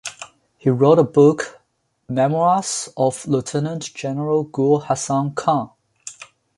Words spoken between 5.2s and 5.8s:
Khan".